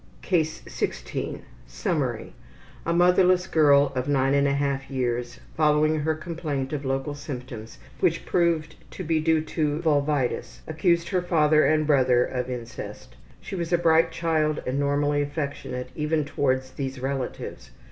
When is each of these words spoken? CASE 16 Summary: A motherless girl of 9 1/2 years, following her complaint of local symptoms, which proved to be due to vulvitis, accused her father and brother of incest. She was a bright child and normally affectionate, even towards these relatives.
CASE 0.23 0.63
16 0.67 1.43
Summary: 1.67 2.33
A 2.87 2.91
motherless 2.91 3.45
girl 3.45 3.91
of 3.93 4.07
9 4.07 4.33
1/2 4.33 4.89
years, 4.89 5.39
following 5.55 5.99
her 5.99 6.15
complaint 6.15 6.73
of 6.73 6.83
local 6.83 7.13
symptoms, 7.13 7.77
which 7.99 8.25
proved 8.25 8.73
to 8.89 9.03
be 9.03 9.19
due 9.19 9.41
to 9.41 9.77
vulvitis, 9.83 10.61
accused 10.67 11.09
her 11.09 11.21
father 11.21 11.63
and 11.65 11.85
brother 11.85 12.25
of 12.25 12.49
incest. 12.49 13.15
She 13.41 13.55
was 13.55 13.71
a 13.71 13.77
bright 13.77 14.11
child 14.11 14.63
and 14.65 14.79
normally 14.79 15.21
affectionate, 15.21 15.89
even 15.95 16.25
towards 16.25 16.71
these 16.71 16.99
relatives. 16.99 17.69